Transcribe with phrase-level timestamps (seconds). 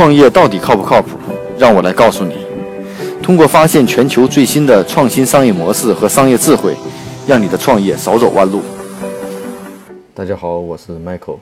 [0.00, 1.18] 创业到底靠不靠谱？
[1.58, 2.46] 让我来告诉你。
[3.22, 6.74] 通过发现全球最新的创新商业模式和商业智慧，
[7.28, 8.62] 让你的创业少走弯路。
[10.14, 11.40] 大家好，我是 Michael。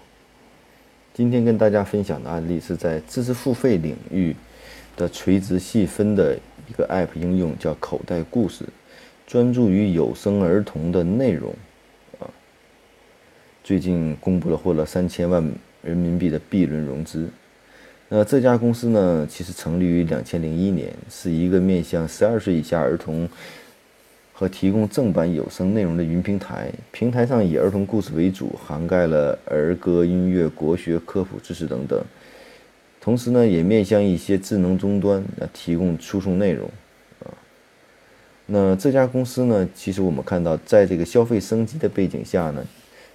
[1.15, 4.35] 今天跟大家分享的案例是在知识付费领域
[4.97, 6.37] 的垂直细分的
[6.69, 8.65] 一个 App 应用，叫口袋故事，
[9.25, 11.55] 专注于有声儿童的内容。
[12.19, 12.27] 啊，
[13.63, 15.49] 最近公布了获了三千万
[15.81, 17.29] 人民币的 B 轮融资。
[18.11, 23.29] 那这家公司呢，其实成立于两千零一年，是一个面向十二岁以下儿童
[24.33, 26.73] 和提供正版有声内容的云平台。
[26.91, 32.03] 平台上以儿童故事为主，涵盖了儿歌、音乐、国学、科普知识等等。
[32.99, 36.67] 同时呢，也面向一些智能终端，那提供输送内容。
[37.21, 37.29] 啊，
[38.47, 42.65] 那这家公司呢，其实我们看到，在这个消费升级的背景下呢，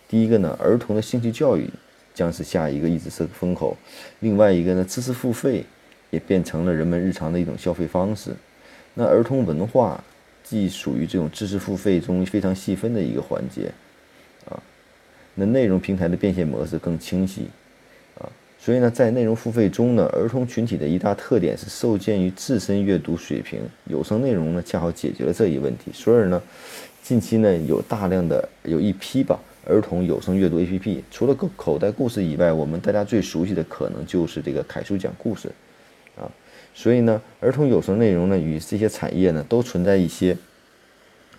[0.08, 1.68] 第一个呢，儿童的兴趣教育。
[2.14, 3.76] 将是下一个一直是风口。
[4.20, 5.64] 另外一个呢，知识付费
[6.10, 8.32] 也变成了人们日常的一种消费方式。
[8.94, 10.04] 那儿童文化
[10.44, 13.72] 既属于这种知识付费中非常细分的一个环节
[14.46, 14.62] 啊。
[15.36, 17.48] 那内容平台的变现模式更清晰
[18.20, 18.30] 啊。
[18.60, 25.92] 所以呢，在内容付费中呢，儿童群体的一大特点是受限于自身阅读水平，有声内容呢恰好解决了这一问题。
[25.92, 26.42] 所以呢，
[27.02, 29.40] 近期呢有大量的有一批吧。
[29.66, 35.50] 儿童有声阅读 APP，除了口口袋故事以外，我们大家最熟悉的可能就是这个凯叔讲故事，
[36.18, 36.28] 啊，
[36.74, 40.38] 所以呢，儿童有声内容呢与这些产业呢都存在一些，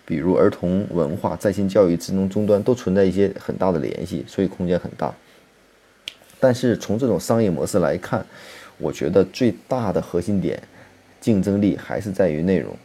[0.05, 5.13] 比如儿童文化、在线教育、智能终端都存在一些很大的联系，所以空间很大。
[6.39, 8.25] 但是从这种商业模式来看，
[8.79, 10.61] 我觉得最大的核心点，
[11.21, 12.75] 竞争力还是在于内容，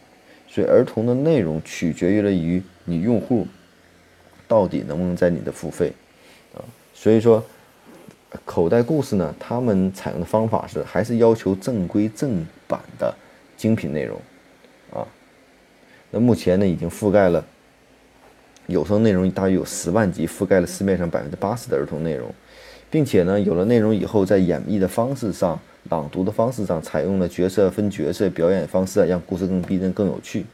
[0.49, 3.47] 所以儿童的内容取决于了于你用户。
[4.51, 5.93] 到底能不能在你的付费
[6.53, 6.59] 啊？
[6.93, 7.41] 所以说，
[8.45, 13.15] 口袋故事呢，他们采用的方法是还是要求正规正版的
[13.57, 14.21] 精品内容
[14.93, 15.07] 啊。
[16.11, 17.45] 那目前呢，已经覆盖了
[18.67, 22.29] 有声内容大约有十万集，覆盖了市面上百分之八十的儿童内容，
[22.91, 25.57] 并且呢，有了内容以后，在演绎的方式上、
[25.91, 30.45] 朗读的方式上，采用了角色分角色表演方式，让故事更逼真、更有趣。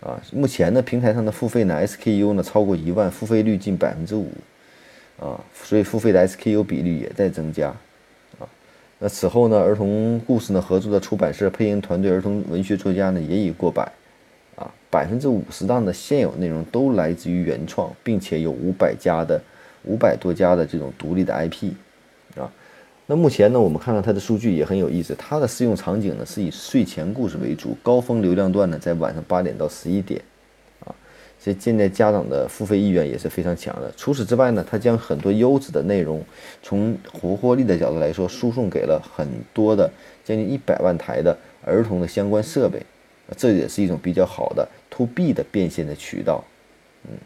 [0.00, 4.30] 啊，目前呢，平台上的付费呢，SKU 呢超过一万，付费率近百分之五，
[5.18, 7.68] 啊，所以付费的 SKU 比例也在增加，
[8.38, 8.46] 啊，
[9.00, 13.90] 那此后呢，儿童故事呢合作的出版社、配音团队、儿童文学作家呢也已过百，
[14.54, 19.42] 啊，百分之五十档的现有内容都来自于原创，并且有五百家的
[19.82, 21.72] 五百多家的这种独立的 IP，
[22.36, 22.48] 啊。
[23.10, 25.14] 那目前呢，我们看到它的数据也很有意思。
[25.18, 30.20] 它的适用场景呢是以睡前故事为主，高峰流量段呢在晚上八点到十一点，
[30.80, 30.92] 啊，
[31.40, 33.90] 所以现在家长的付费意愿也是非常强的。
[33.96, 36.22] 除此之外呢，它将很多优质的内容，
[36.62, 39.90] 从活活力的角度来说，输送给了很多的
[40.22, 42.78] 将近一百万台的儿童的相关设备，
[43.38, 46.44] 这也是一种比较好的 to B 的变现的渠道，
[47.04, 47.16] 嗯。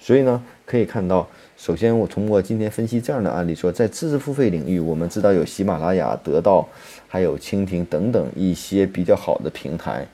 [0.00, 1.28] 所以呢，可以看到，
[1.58, 6.66] 首先我通过今天分析这样的案例说，在知识付费领域，我们知道有喜马拉雅、得到，
[7.06, 10.06] 还有蜻蜓等等一些比较好的平台，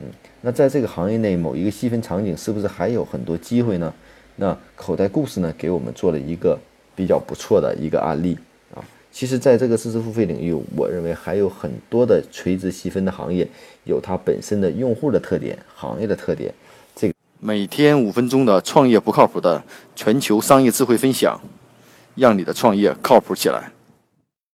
[0.00, 0.06] 嗯，
[0.40, 3.94] 那在这个行业内某一个细分场景，是不是还有很多机会呢？
[4.34, 6.58] 那口袋故事呢，给我们做了一个
[6.96, 8.36] 比较不错的一个案例
[8.74, 8.82] 啊。
[9.12, 13.46] 其实，在这个知识付费领域，我认为还有很多的垂直细分的行业，
[13.84, 16.52] 有它本身的用户的特点、行业的特点。
[17.42, 19.62] 每天五分钟的创业不靠谱的
[19.96, 21.40] 全球商业智慧分享，
[22.14, 23.72] 让你的创业靠谱起来。